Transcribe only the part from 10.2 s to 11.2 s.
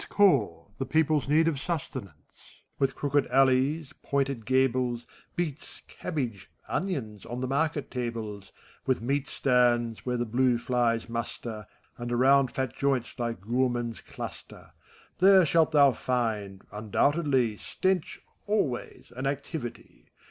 bine fiies